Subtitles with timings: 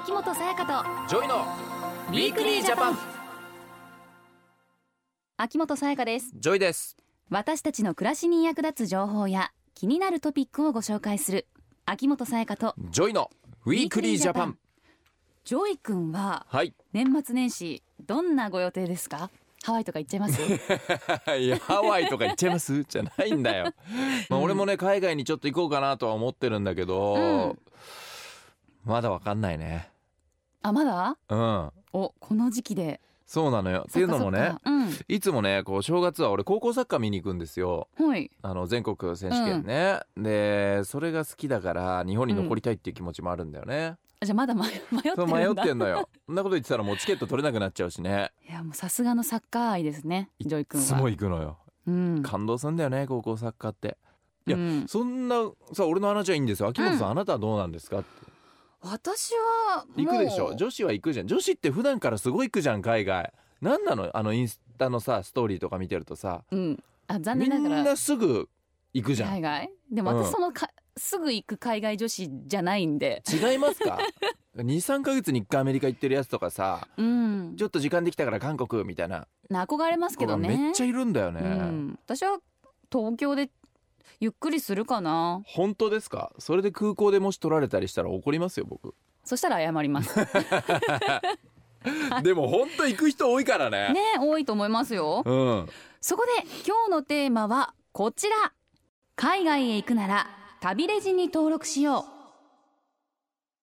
[0.00, 1.44] 秋元才加と JOY の
[2.08, 2.94] Weekly Japan。
[2.94, 3.00] と
[5.38, 6.30] 秋元さやかです。
[6.34, 6.96] JOY です。
[7.30, 11.48] 私たちの暮らしに役立つ情報や気になるトピックをご紹介する
[11.84, 13.30] 秋元才加と JOY の
[13.64, 14.58] Weekly Japan。
[15.44, 16.74] JOY 君ははい。
[16.92, 19.30] 年末年始どんなご予定ですか？
[19.64, 20.40] ハワイとか行っちゃいます？
[21.36, 22.84] いやハワイとか行っちゃいます？
[22.84, 23.72] じゃないんだよ。
[24.28, 27.18] まあ俺もね海外にちょっと行こうかなとは思ってるんだけど、う
[27.54, 27.58] ん
[28.88, 29.90] まだわかんないね。
[30.62, 31.16] あまだ？
[31.28, 31.70] うん。
[31.92, 33.00] おこの時期で。
[33.26, 33.84] そうなのよ。
[33.86, 37.88] っていうのもねそっかそっかいつもねこう正月は俺高校サッカー見に行くんですよ。
[37.98, 38.30] うんはい。
[38.40, 46.08] あの全国選手権ね、でそれが好きだから日本に残りたいっていう気持ちもあるんだよね、あじゃあまだ迷 迷ってるん迷ってんのよ。
[46.24, 48.32] そんなこと言ってたらもうチケット取れなくなっちゃうしね。
[48.48, 50.86] いやもうさすがのサッカー愛ですね JOY 君は。
[50.86, 51.58] すごい行くのよ。
[51.86, 52.22] うん。
[52.22, 53.98] 感動するんだよね高校サッカーって。
[54.46, 54.88] いやうん。
[54.88, 55.36] そんな
[55.74, 56.68] さ俺の話はいいんですよ。
[56.70, 57.10] 秋元さん、うん。
[57.10, 58.08] あなたはどうなんですかって
[58.80, 59.32] 私
[59.66, 60.54] はもう行くでしょ？
[60.54, 61.26] 女子は行くじゃん。
[61.26, 63.32] 女子って普段からすごい行くじゃん海外。
[63.60, 64.10] なんなの？
[64.16, 66.44] あのインスタのさストーリーとか見てるとさ。
[66.50, 66.82] うん。
[67.08, 68.48] あ残み念ながらんなすぐ
[68.94, 69.30] 行くじゃん。
[69.30, 69.70] 海外？
[69.90, 70.24] でもうん。
[70.24, 73.22] 私そのか、すぐ行く海外女子じゃないんで。
[73.30, 73.98] 違いますか？
[74.56, 77.54] 23ヶ月に1回アメリカ行ってるやつとかさうん。
[77.56, 79.26] ちょっと時間できたから韓国みたいな。
[79.50, 80.48] な憧れますけどね。
[80.48, 82.38] めっちゃいるんだよね、うん、私は
[82.92, 83.50] 東京で
[84.20, 85.42] ゆっくりするかな？
[85.46, 86.32] 本当ですか？
[86.38, 88.94] それで空港でもし取られたりしたら怒りますよ僕。
[89.24, 90.18] そしたら謝ります。
[90.18, 90.26] ね
[92.24, 93.94] でも本当行く人多いからね。
[94.20, 95.22] 多いと思いますよ。
[95.24, 95.68] うん。
[96.00, 98.52] そこで今日のテーマはこちら。
[99.14, 100.26] 海外へ行くなら
[100.60, 102.04] たびレジに登録しよう。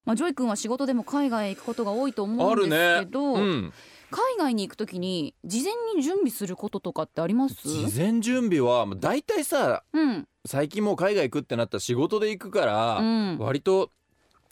[0.06, 3.73] まあ、 JOY 君は仕事でも海外へ行くことが多いと思うんですけど、うん
[4.11, 7.67] 海外に行くときに事前に準備することとかってあります？
[7.67, 10.28] 事前準備は大体さうん。
[10.45, 13.38] 最近もう海外行くってなったら仕事で行くから、うん。
[13.39, 13.89] 割と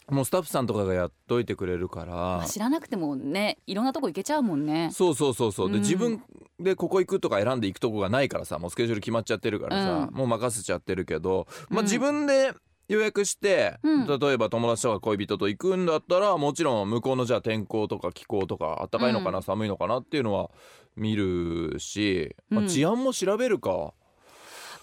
[0.08, 4.90] もうスタッフさんとかがやっといてくれるかまらあ知らなくてもねいろんなとこ行けちゃうもんね。
[4.92, 5.70] そうそうそうそう。
[5.70, 5.80] で、うん。
[5.80, 6.22] 自分
[6.60, 10.14] でここ行くとか選んで行くとこがないからさもうスケジュール決まっちゃってるからさ、うん。
[10.14, 11.86] もう任せちゃってるけど、まあ、うん。
[11.86, 12.52] 自分で
[12.88, 14.06] 予約して、うん。
[14.06, 19.42] 例えば友達とか恋人と行くんだったらもちろん向こうのじゃあ天候とか気候とか暖かいのかな、うん。
[19.42, 20.50] 寒いのかなっていうのは
[20.96, 22.68] 見るし、まあ、うん。
[22.68, 23.94] 治安も調べるか。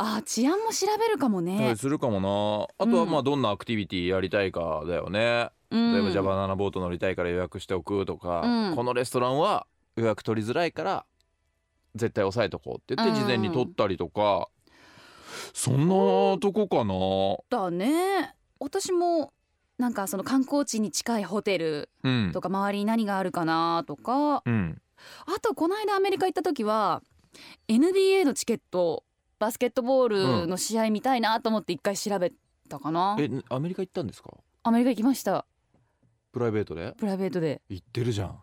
[0.03, 2.83] あ治安も調べるかもたねりするかもな。
[2.83, 3.11] あとはうん。
[3.11, 5.93] まあどんなアクティビティやりたいかだよね、うん。
[5.93, 8.75] 例えばじゃあバナナボート乗りたいから予約しておくとか、うん。
[8.75, 11.05] このレストランは予約取りづらいから
[11.93, 13.19] 絶対押さえとこうって言ってうん。
[13.21, 14.47] 事前に取ったりとか、
[15.53, 16.95] そんなとこかな。
[17.49, 18.35] だね。
[18.59, 19.33] 私も
[19.77, 22.31] なんかその観光地に近いホテルうん。
[22.33, 24.43] とか周りに何があるかなとか。
[24.45, 24.81] うん。
[25.25, 27.01] あとこの間アメリカ行った時は
[27.67, 29.03] NBA のチケット
[29.39, 30.07] バスケットボー
[30.43, 32.31] ルの試合見たいなと思って一回調べ
[32.69, 34.31] たかな、えアメリカ行ったんですか？
[34.63, 35.45] アメリカ行きました。
[36.31, 36.93] プライベートで？
[36.97, 37.61] プライベートで。
[37.69, 38.39] 行ってるじゃん。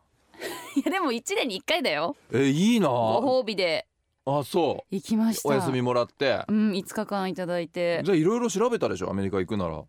[0.77, 2.17] いやでも1年に1回だよ。
[2.33, 2.89] えいいな。
[2.89, 3.87] ご褒美で
[4.31, 5.49] あそ行きました。
[5.49, 6.45] うお休みもらって。
[6.49, 8.03] うん5日間いただいて。
[8.05, 9.83] じゃあいろいろ調べたでしょアメリカ行くなら。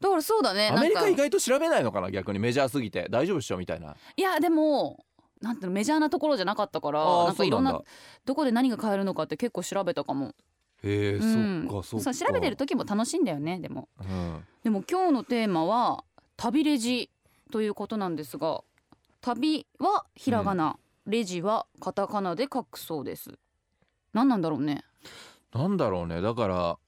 [0.00, 2.38] だからそうだねアメリカ意外と調べないのかな逆に。
[2.38, 3.06] メジャーすぎて。
[3.10, 3.96] 大丈夫っしょみたいな。
[4.16, 5.04] いやでも
[5.40, 7.80] なんていうのメジャーなところじゃなかったからなんかいろんな
[8.24, 10.34] どこで何が買えるのかって結構調べたかも、
[10.82, 11.68] へえ、うん。
[11.68, 12.12] そっかそっか。
[12.12, 13.88] そう調べてる時も楽しいんだよねでも。
[14.00, 14.44] うん。
[14.64, 16.04] でも今日のテーマは
[16.36, 17.10] 旅レジ
[17.52, 18.62] ということなんですが
[19.20, 20.76] 旅はひらがな、
[21.08, 23.32] レジはカタカナで書くそうです。
[24.12, 24.84] 何なんだろうね。
[25.54, 26.20] なんだろうね。
[26.20, 26.78] だから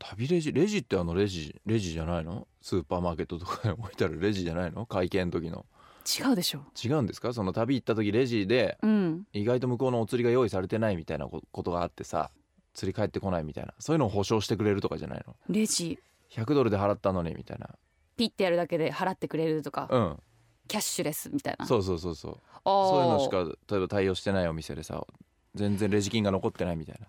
[0.00, 2.48] 旅レジレジってあのレジレジじゃないの？
[2.60, 4.86] スーパーマーケットとかに置いてあるレジじゃないの？
[4.86, 5.66] 会計の時の。
[6.04, 6.62] 違うでしょ。
[6.84, 7.32] 違うんですか？
[7.32, 9.24] その旅行った時レジでうん。
[9.32, 12.32] 意外と向こうのお釣りが用意されてないみたいなこことがあってさ
[12.74, 13.72] 釣り返ってこないみたいな。
[13.78, 15.36] そういうのを保証してくれるとかじゃないの？
[15.48, 15.96] レジ。
[16.32, 17.68] 100ドルで払ったのにみたいな。
[18.16, 20.16] ピッてやるだけで払ってくれるとか、うん
[20.68, 21.66] キャッシュレスみたいな。
[21.66, 22.38] そうそうそうそう。
[22.64, 25.04] そういうのしか例えば対応してないお店でさ
[25.54, 27.06] 全然レジ金が残ってないみたいな。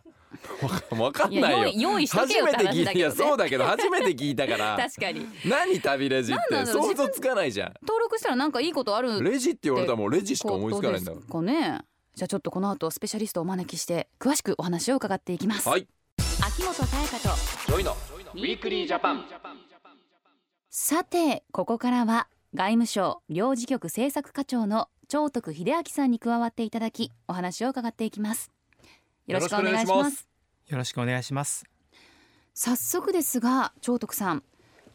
[0.67, 1.57] わ かわかんいないよ。
[1.59, 2.91] や用意用意しとけ初めてて聞いた。
[2.91, 4.77] いやそうだけど初めて聞いたから。
[4.81, 5.27] 確かに。
[5.45, 7.73] 何たびレジってなんだろう想像つかないじゃん。
[7.81, 11.81] 登録したらなんかいいことあるレジって言われたらもうレジしか思いつかないんだかね。
[12.15, 15.87] じゃあちょっとこの後スペシャリストをお招きして詳しくお話を伺っていきます、はい。
[16.45, 17.35] 秋元才加と
[17.67, 17.91] JOY の
[18.33, 19.25] Weekly Japan。
[20.69, 28.49] さてここからは外務省領事局政策課長の長徳秀明さんに加わっていただきお話を伺っていきます。
[29.27, 30.27] よろしくお願いします。
[30.67, 31.63] よろしくお願いします。
[32.55, 34.43] 早速ですが長徳さん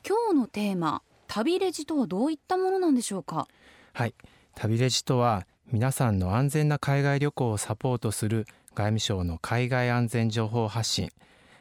[0.05, 3.47] 今日のテーマ旅レジとはどういったものなんでしょうか？
[3.93, 4.15] はい。
[4.57, 11.11] 旅レジとは皆さんの安全な海外旅行をサポートする外務省の海外安全情報発信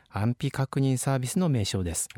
[0.09, 2.09] 安否確認サービスの名称です。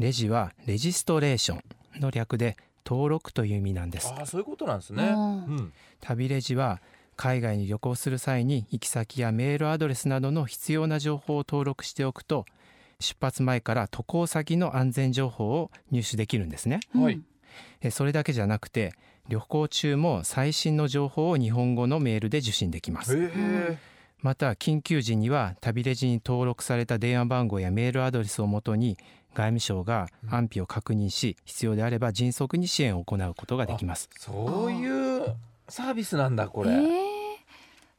[0.00, 1.62] レジはレジストレーション
[2.00, 2.56] の略で
[2.86, 4.12] 登録という意味なんです。
[4.16, 5.04] ああそういうことなんですね。
[5.04, 5.72] うん。
[6.00, 6.80] 旅レジは
[7.16, 12.44] 海外に旅行する際に行き先やメールアドレスなどの必要な情報を登録しておくと
[13.00, 16.80] 出発前から渡航先の安全情報を入手できるんですね。
[16.94, 17.20] はい。
[17.80, 18.94] えそれだけじゃなくて
[19.28, 23.30] 旅行中も最新の情報を日本語のメールで受信できます。
[24.20, 28.96] また緊急時には旅レジに登録された電話番号やメールアドレスをもとに
[29.34, 35.34] 外務省が安否を確認し必要であれば迅速に支援を行うことができますそういう
[35.68, 36.70] サービスなんだこれ。
[36.70, 37.14] えー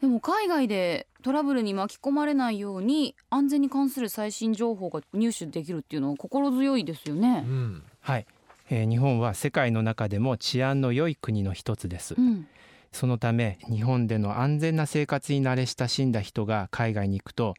[0.01, 7.39] でも海外でトラブルに巻き込まれないように安全に関する最新情報が入手できるっていうのは心強いですようね。
[7.39, 7.81] ん。
[8.01, 8.25] はい、
[8.69, 12.47] えー日本は世界の中でも治安の良い国の一つですうん、
[12.91, 17.55] そのため日本での安全な生活に慣れ親しんだ人が海外に行くと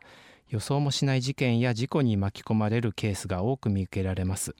[0.48, 4.54] 予想もしない事件や事故に巻き込まれるケースが多く見受けられます。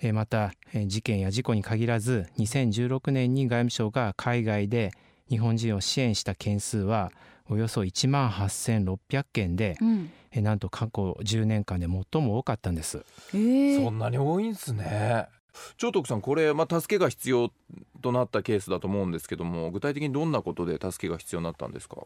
[0.00, 4.92] えーまたえー事件や事故に限らず2016年に外務省が海外で
[5.28, 7.12] 日本人を支援した件数は
[7.50, 13.04] およそ1万8600件でうん、えーなんと過去10年間で最も多かったんです。
[13.34, 13.84] えー。
[13.84, 15.26] そんなに多いんですね。
[15.76, 17.50] 長徳さんこれまあ助けが必要
[18.00, 21.96] となったケースだと思うんですけども具体的にどんなことで助けが必要になったんですか？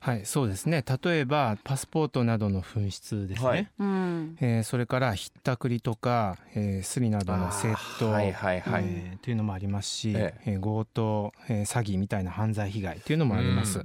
[0.00, 0.84] はいそうですね。
[1.02, 3.68] 例えばパスポートなどの紛失ですね、はい。
[3.80, 8.84] うん、えーそれからひったくりとか、えースリなどの窃盗、はいはいはい。
[8.86, 10.56] えーというのもありますし、ええ。
[10.58, 13.84] ー強盗、えー詐欺みたいな犯罪被害というのもあります、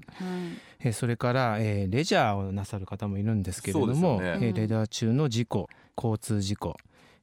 [0.81, 4.37] えーそれから、えーレジャーをなさる方もいるんですけれども、ね。
[4.41, 6.77] えーレジャー中の事故交通事故、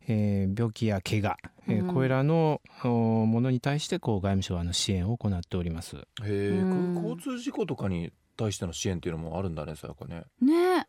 [0.09, 1.37] えー病気や怪我、
[1.71, 1.85] えーうん。
[1.85, 5.97] これらのおものに対してこう外務省はあの支援を行っております。
[5.97, 6.95] へえ、うん。
[6.95, 10.25] 交通事故とかに対しての支援っていうのもあるんだねさやかね。
[10.41, 10.87] ね。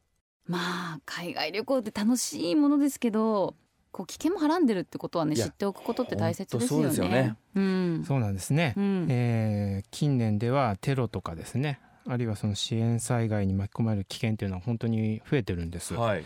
[0.47, 3.55] まあ海外旅行って楽しいものですけど
[3.91, 6.83] こう危険もはらんでるってことはね知っておくことって大切ですよね。
[6.83, 7.35] そうですよね。
[7.55, 8.03] うん。
[8.05, 9.07] そうなんですね、うん。
[9.09, 16.23] えー近年ではテロとかですねあるいはその支援災害に巻き込まれる危険というのは本当に増えてるんです、はい。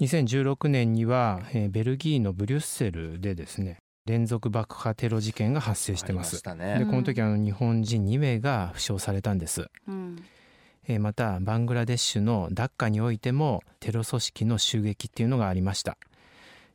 [0.00, 6.28] 2016年には、えーベルギーのブリュッセルでですね連続爆破テロ事件が発生してます。
[6.46, 6.90] ありましたでね。
[6.90, 10.24] この時あの日本人2名が負傷されたんです、うん。
[10.88, 15.98] えーまたバングラデシュのダッカにおいてもテロ組織の襲撃っていうのがありました。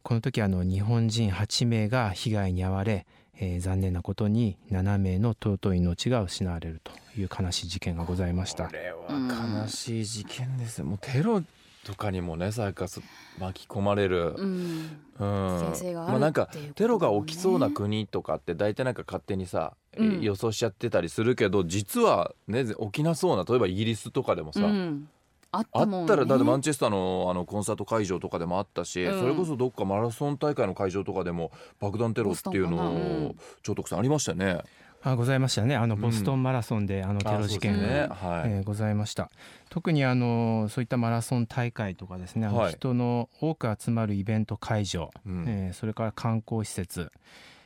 [0.04, 3.06] この時あの日本人8名が被害に遭われ、
[3.40, 8.66] えー残念なことに7名の尊い命が失われるという悲しい事件がございました。
[8.66, 10.84] これは悲しい事件です。
[10.84, 11.42] もうテロ
[11.86, 13.02] とかにもねさやかす
[13.40, 14.36] 巻き込まれる。
[14.38, 15.00] うん。
[15.20, 15.74] うん。
[15.96, 20.22] まあなんかっていうことテロが起きそうな国とかって大体なんか勝手にさ、うん。
[20.22, 25.10] 予想しちゃってたりするけど実はね起きなそうな例えばイギリスとかでもさ、うん、
[25.52, 26.04] あっね。
[26.04, 29.20] ったらだってマンチェスターのあのコンサート会場とかでもあったし、うん。
[29.20, 32.84] それこそどっかマラソン大会の会場とかでも爆弾テロっていうのを
[33.30, 34.00] ん長徳さん。
[34.00, 34.62] ありましたよね。
[35.04, 35.76] あございましたね。
[35.76, 36.02] あのうん。
[36.02, 38.00] ボストンマラソンであのテロ事件が、ね。
[38.10, 39.30] はい、えーございました。
[39.70, 42.74] 特にあのそういったマラソン大会とかですね、あのはい。
[42.74, 45.46] 人の多く集まるイベント会場、うん。
[45.48, 47.12] えーそれから観光施設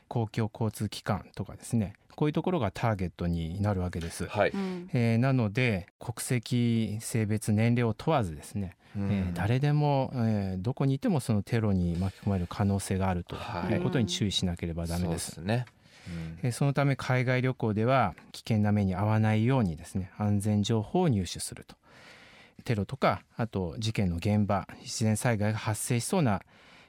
[0.08, 4.90] 公共交通機関とかですねこういうところがターゲットになるわけです、はい、うん。
[4.94, 9.12] えーなので国籍性別年齢を問わずですね、うん。
[9.12, 15.32] えー誰でも、えーどこにいてもそのテロに巻き込まれる可能性があるとはいいうことに注意しなければダメです。
[15.32, 15.66] そうね、
[16.44, 16.52] うん。
[16.52, 21.76] そのため海外旅行では危険な目に遭わないようにですね安全情報を入手すると。
[22.64, 26.42] テロとかあと事件の現場自然災害が発生しそうな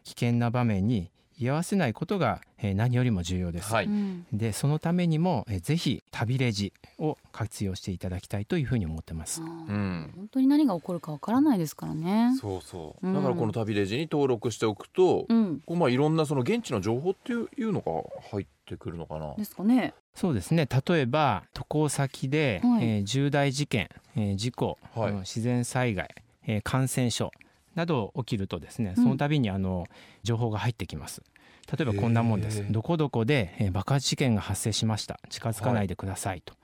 [0.04, 3.86] 危険な場面に居合わせないことが、えー何よりも重要です、はい。
[3.86, 4.26] うん。
[4.32, 9.42] でそのためにも、えーぜひ旅レジを活用していただきたいというふうに思ってます。
[9.42, 10.12] うん。
[10.16, 12.36] 本当に何が起こるかわからないですからね。
[12.40, 13.06] そうそう。
[13.06, 17.92] うんだからこの旅レジに登録しておくと、うん、こうまあいろんなその現地の情報っていういうのが
[18.30, 19.34] 入ってくるのかな。
[19.36, 19.94] ですかね。
[20.14, 20.66] そうですね。
[20.88, 22.84] 例えば渡航先で、はい。
[22.84, 25.10] えー重大事件、えー事故、はい。
[25.12, 26.08] うん自然災害、
[26.46, 27.30] えー感染症
[27.76, 29.02] など起きるとですねうん。
[29.04, 29.86] その度にあの
[30.24, 31.22] 情報が入ってきます。
[31.70, 32.64] 例えばこんなもんです。
[32.72, 35.20] どこどこでえー爆発事件が発生しました。
[35.28, 36.54] 近づかないでくださいと、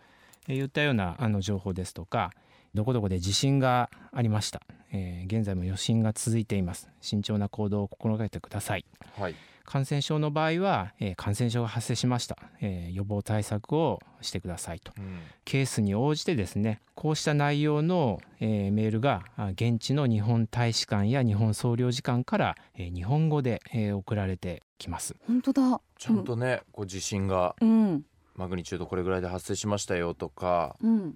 [0.49, 2.33] えー言ったようなあの情報ですとか
[2.75, 6.88] どこどこで地震がありました、えー現在も余震が続いています。
[7.00, 8.85] 慎重な行動を心がけてください。
[9.19, 9.35] はい。
[9.64, 14.92] 感染症の場合は、えー感染症が発生しました、えー予防対策をしてくださいと。
[14.99, 15.21] うん。
[15.45, 25.16] ケースに応じてですねこうした内容の、えーメールがあ現地の日本大使館や日本総領事館から、えー日本語で、えー送られてきます。
[25.26, 25.81] 本当だ。
[25.99, 28.04] ちゃんとね、こう地震がうん、
[28.35, 31.14] マグニチュードこれぐらいで発生しましたよとか、うん、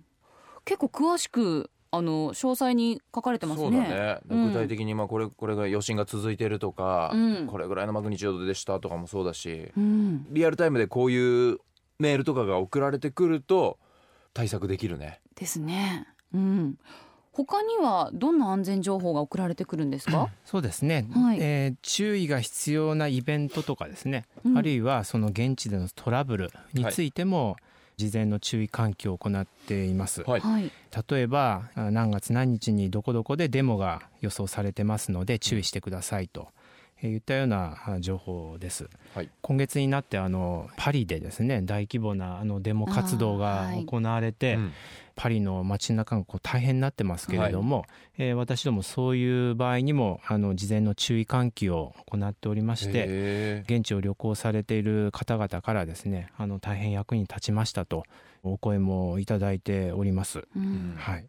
[0.64, 3.70] 結構詳しくあの詳細に書かれてますね。
[3.70, 4.48] そうだね、うん。
[4.48, 7.46] 具体的にまあこれこれが余震が続いてるとか、うん。
[7.46, 11.58] これぐらいのマグニチュードでしたとかもそうだしうん、リアルタイムでこういう
[11.98, 13.78] メールとかが送られてくると
[14.34, 15.20] 対策できるね。
[15.34, 16.06] ですね。
[16.34, 16.78] うん。
[17.32, 20.30] 他にはどんな安全情報が送られてくるんですか？
[20.46, 21.38] そうですね、はい。
[21.38, 24.58] えー注意が必要なイベントとかですね、うん。
[24.58, 27.56] あるいはその現地でのトラブルについても
[27.96, 30.70] 事前の注意喚起を行っています、はいはい。
[31.10, 36.48] 例えばあ何月何日にどこどこでデモが予想されてますので注意してくださいと。
[36.50, 36.65] えー
[37.02, 39.28] 言ったようなあ情報です、はい。
[39.42, 43.84] 今月になってあのパリでですね大規模なあのデモ活動がはい。
[43.84, 44.72] 行われて、うん。
[45.14, 47.86] パリの街中がこう大変になってますけれども、
[48.18, 58.04] えー私どもそういう場合にもあの事前の注意喚起を行っておりましてへ現地を旅行されている方々からですねあの大変役に立ちましたと
[58.42, 60.46] お声もいただいております。
[60.54, 60.94] うん。
[60.98, 61.26] はい、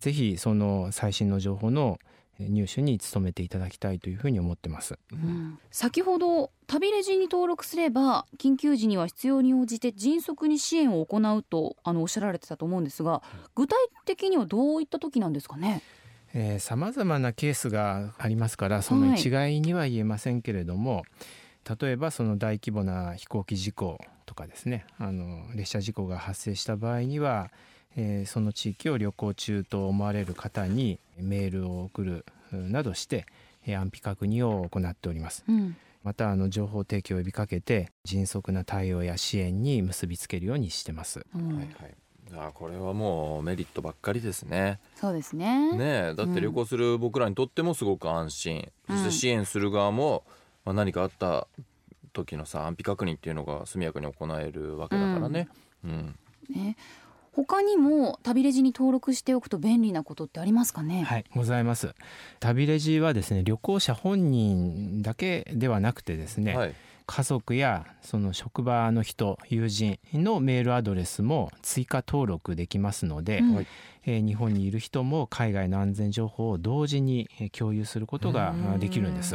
[0.00, 1.98] ぜひその最新の情報の
[2.38, 4.98] 入手に努めていただきたいというふうに思ってます。
[5.12, 5.58] ーうん。
[5.70, 13.22] 先ほど旅レジに登録すれば緊急時には必要に応じて迅速に支援を行うとあのおっしゃられてたと思うんですが
[13.54, 15.82] 具体的にはどういった時なんですかね？
[16.58, 21.04] さまざまなケースがありますからその一概には言えませんけれども、
[21.80, 27.52] 例えばその大規模な飛行機事故とかですねあの列車事故が発生した場合には、
[27.96, 33.26] えーその地域を旅行中と思われる方にメールを送るなどして
[33.66, 35.44] えー安否確認を行っております。
[35.48, 35.76] うん。
[36.02, 41.24] またあの情報提供を呼びかけて迅速な対応や支援に結びつけるようにしてます。
[41.34, 41.56] うん。
[41.56, 41.94] はいはい。
[42.32, 44.80] あーこれはもうメリットばっかりですね。
[44.96, 45.72] そうですね。
[45.72, 48.96] ねえだって旅行する僕らにとってもすごく安心、うん。
[48.98, 50.24] そして支援する側も、
[50.64, 51.46] まあ、何かあった
[52.12, 55.48] 時のさ安否確認っていうのが速やかに行えるわけだからね、
[55.84, 56.16] うん。
[56.50, 56.76] ね
[57.34, 61.94] 他にも旅レジに登録しておくと便利なことってありますかね、はい、ございます。
[62.38, 66.74] 旅レジはですね、旅行者本人だけではなくてですね、はい。
[67.06, 73.54] 家族やその職場の人、友人のメールアドレスも追加登録できますので、うん。
[73.56, 73.66] はい。
[74.06, 79.34] えー日本にいる人も海外の安全情報を同時にえー共有することができるんです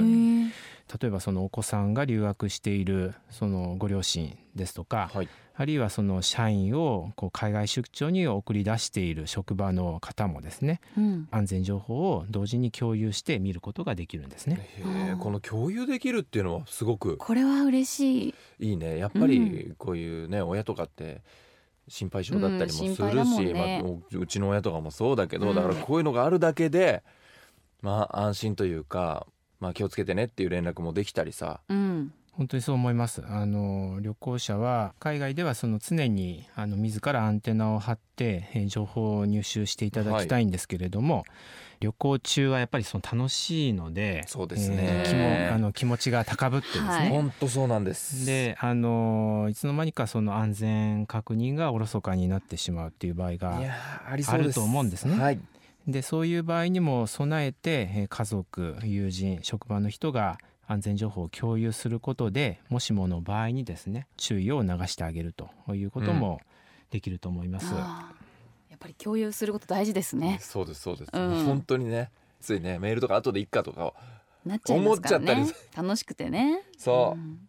[1.02, 5.30] 例えばそのお子さんが留学しているそのご両親ですとか、はい。
[5.56, 11.28] あるいはその社員をこう海外出張に送り出している職場の方もですね、うん。
[11.32, 14.70] 安全情報を同時に共有して見ることができるんですね。
[14.78, 18.70] へえこの共有できるっていうのはすごくこれは嬉しい。
[18.70, 18.98] いいね。
[18.98, 21.22] やっぱりこういうね、親とかって
[21.88, 23.54] 心配性だったりもするし、だもんね。
[23.54, 25.56] まあ、ううちの親とかもそうだけど、うん。
[25.56, 27.04] だからこういうのがあるだけで
[27.82, 29.28] まあ安心というか、
[29.60, 31.60] まあ、気をつけてねっていう連絡もできたりさ。
[31.70, 32.14] うん。
[32.32, 33.22] 本当にそう思います。
[33.28, 41.26] あの旅行者は海外ではその常にあの自らアンテナを張ってえー情報を入手していただきたいんですけれども、
[41.82, 44.78] 旅行中はやっぱりその楽しいので、そうですね。
[44.80, 45.16] えー気
[45.52, 46.88] もあの気持ちが高ぶってですね。
[46.88, 47.10] はい。
[47.10, 48.26] 本当そうなんです。
[48.26, 54.46] であのいつの間にかその安全確認がおろそかになってしまうっていう場合がいやーありそうです。
[54.46, 55.20] あると思うんですね。
[55.20, 55.40] はい
[55.92, 66.42] でそういう場合にも備えてえー家族友人職場の人が安全情報を共有することでもしもの場合にですね注意を流してあげるということも
[66.92, 67.74] できると思います。
[67.74, 70.38] あーやっぱり共有すること大事ですね。
[70.42, 71.44] そうですそうです、うん。
[71.44, 73.94] 本当にねついねメールとか後でいっかとか
[74.46, 75.34] なっちゃいますからね。
[75.34, 76.62] 思っちゃった楽しくてね。
[76.78, 77.40] そう、ん。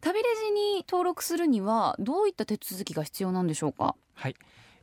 [0.00, 3.96] 旅レジに登録するにはどういった手続きが必要なんでしょうか？
[4.14, 4.36] はい、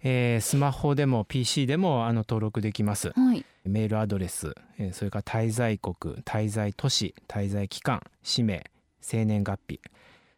[0.04, 3.10] えースマホでも PC でもあの登録できます。
[3.16, 8.64] はいメールアドレス、えーそれから滞在国、滞在都市、滞在期間、氏名、
[9.02, 9.82] 生年月日、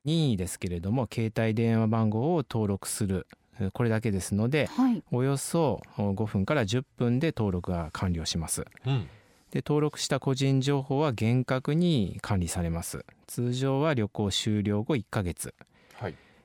[0.05, 3.27] 任意ですけれども、携帯電話番号を登録する、
[3.59, 8.65] えーこれだけですので、はいおよそお5分から10分で登録が完了します。
[8.85, 9.07] うん
[9.51, 13.03] で登録した個人情報は厳格に管理されます。
[13.25, 15.55] 通常は旅行終了後1ヶ月、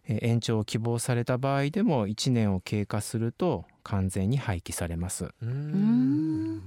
[0.06, 5.30] 延長を希望された場合でも1年を経過すると完全に廃棄されます。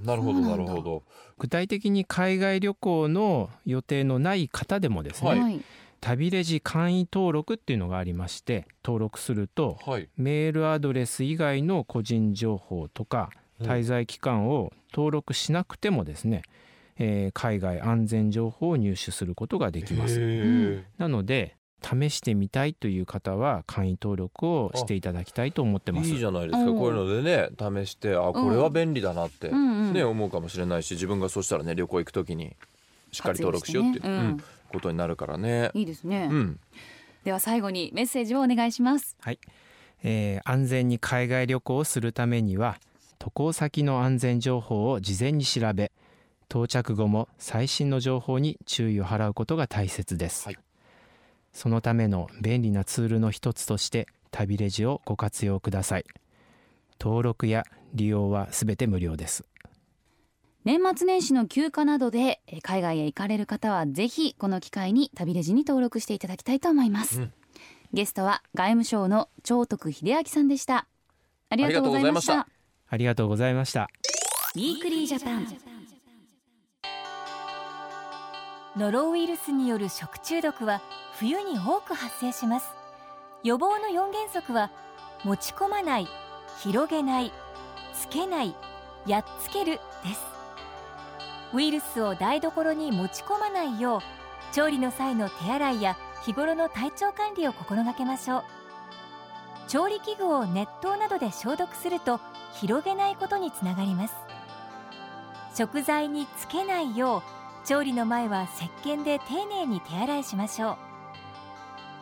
[0.04, 1.02] なるほどなるほど。
[1.38, 5.40] 具体的に海外旅行の予定のない方でもですね、はい。
[5.40, 5.60] はい。
[6.00, 10.08] 旅レジ簡易登録っていうのがありまして登録するとはい。
[10.16, 13.30] メールアドレス以外の個人情報とか
[13.60, 16.42] 滞在期間を登録しなくてもですね、
[16.98, 20.20] えー海外安全情報を入手することができます。
[20.98, 26.10] なので試してみたいという方は簡易登録をしていただきたいと思ってます。
[26.10, 26.58] いいじゃないですか。
[26.58, 26.76] うん。
[26.78, 32.56] こういうのでね試してあこれは便利だなって、ね思うかもしれないし自分がそうしたらね旅行行く時に
[33.12, 34.08] しっかり登録しようってね。
[34.08, 34.42] うんうん。
[34.68, 35.70] ことになるからね。
[35.74, 36.60] いいですね、うん、
[37.24, 39.16] では最後にメッセージをお願いします。
[40.02, 42.78] えー安全に海外旅行をするためには
[43.18, 45.90] 渡航先の安全情報を事前に調べ
[46.48, 50.56] 到着後も最新の情報に注意を払うことが大切です、はい
[51.58, 56.04] そのための便利なツールの一つとして旅レジをご活用ください。
[57.00, 59.44] 登録や利用はすべて無料です。
[60.64, 67.32] 年末年始の休暇などでえー海外へ行かれる方はぜひこの機会に旅レジに登録していただきたいと思います、うん。
[67.92, 70.86] ゲストは外務省の長徳秀明さんでした。
[71.48, 72.46] ありがとうございました。
[72.88, 73.88] ありがとうございました。
[74.54, 75.48] ウィークリージャパン
[78.76, 80.80] ノロウイルスによる食中毒は
[81.18, 82.74] 冬に多く発生します。
[83.42, 84.70] 予防の4原則は
[85.24, 86.08] 持ち込まない
[86.62, 87.32] 広げない
[87.92, 88.54] つけない
[89.04, 90.20] やっつけるです。
[91.52, 98.44] ウイルスを台所に持ち込まないよう調理の際の手洗いや日頃の体調管理を心がけましょう。
[99.66, 102.20] 調理器具を熱湯などで消毒すると
[102.54, 104.14] 広げないことにつながります。
[105.56, 107.24] 食材につけないよ
[107.64, 110.87] う調理の前は石鹸で丁寧に手洗いしましょう。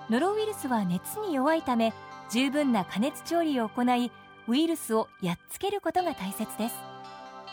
[0.09, 1.93] ノロウイルスは熱に弱いため
[2.31, 4.13] 十分な加熱調理を行い
[4.47, 6.75] ウイルスをやっつけることが大切です。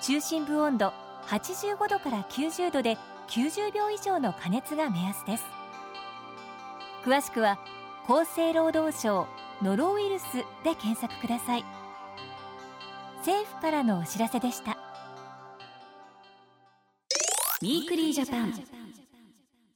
[0.01, 0.93] 中心部温度
[1.27, 2.97] 85度から90度で
[3.29, 5.43] 90秒以上の加熱が目安です。
[7.03, 7.57] 詳しくは
[8.07, 9.27] 厚生労働省
[9.61, 10.23] ノロウイルス
[10.63, 11.65] で検索ください。
[13.17, 14.77] 政府からのお知らせでした。
[17.61, 18.51] Weekly Japan。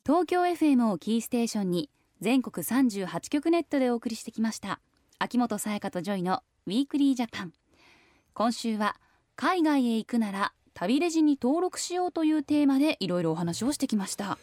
[0.06, 4.80] 東京 FM をキーステーションに全国38局ネットでお送りしてきました。
[5.20, 7.54] 秋元才加と JOY の Weekly Japan
[8.34, 8.98] 今週は
[9.36, 14.38] 海外へ行くならたびレジに登録しようというテーマでいろいろお話をしてきました。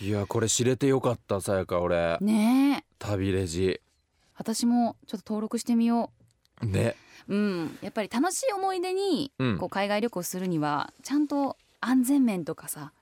[0.00, 2.18] いやこれ知れてよかったさやか俺。
[2.20, 2.84] ねえ。
[2.98, 3.80] 旅レジ。
[4.36, 6.10] 私もちょっと登録してみよ
[6.62, 6.94] ね。
[7.26, 7.78] ううん。
[7.82, 9.58] やっぱり楽しい思い出にうん。
[9.58, 12.92] こう海外旅行するにはちゃんと安全面とかさ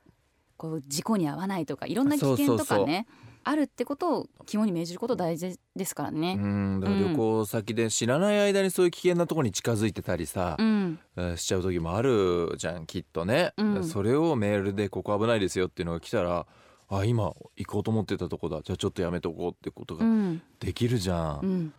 [0.56, 3.06] こう事故に遭わないとかいろんな危険とかね
[3.48, 6.34] あるってことを肝に銘じること大事ですからうね。
[6.34, 6.80] ん。
[6.80, 13.84] だから旅行先で知らない間にそういう危険なところに近づいてたりさ、うん、えーしちゃう時もあるじゃんきっとね、うん。
[13.84, 16.44] それをメールでここ危ないですよっていうのが来たら
[16.88, 18.62] あ今行こうと思ってたとこだ。
[18.62, 21.74] じゃあちょっとやめとこうってことがうん、できるじゃん、うん。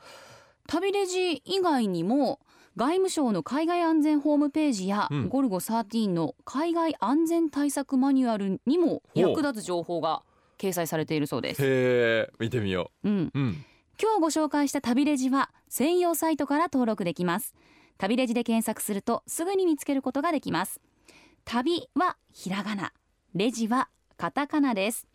[0.68, 2.40] 旅レジ以外にも
[2.78, 5.28] 外務省の海外安全ホームページや、うん。
[5.28, 10.24] ゴルゴ13の海外安全対策マニュアルにも役立つ情報が
[10.58, 11.62] 掲載されているそうです。
[11.64, 13.10] へえ見てみよう。
[13.10, 13.66] ん、ううん。
[14.02, 17.56] 今日ご紹介した旅レジは専用サイトから登録できます。
[17.98, 20.80] 旅レジで検索するとすぐに見つけることができます。
[21.46, 22.94] たびはひらがな。
[23.34, 25.08] レジはカタカナです。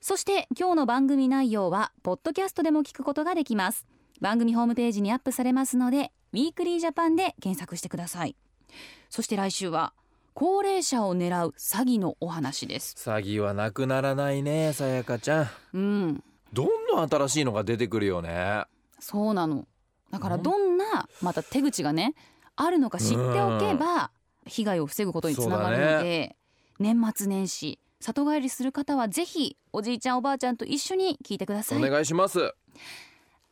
[0.00, 3.86] そして今日の番組内容はポッドキャストでも聞くことができます。
[4.20, 8.36] 番組ホームページにアップされますので Weekly Japan で検索してください。
[9.10, 9.92] そして来週は
[10.36, 12.96] 高齢者を狙う詐欺のお話です。
[12.98, 15.48] 詐欺はなくならないね才加ちゃん。
[15.74, 16.24] うん。
[16.52, 18.64] どんどん新しいのが出てくるよね？
[18.98, 19.68] そうなの。
[20.10, 22.14] だからどんなまた手口がね
[22.56, 24.10] あるのか知っておけば
[24.46, 26.34] 被害を防ぐことにつながるので、
[26.80, 32.54] 年末年始里帰りする方はぜひおじいちゃんおばあちゃんと一緒に聞いてくださおい願いします。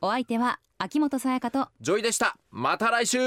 [0.00, 2.36] お相手は秋元才加と JOY でした。
[2.50, 3.18] また来週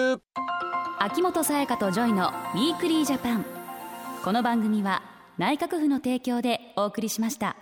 [1.05, 3.45] 秋元才加と JOY の Weekly Japan
[4.23, 5.03] この番組は
[5.37, 7.55] 内閣府の提供でお送りしました。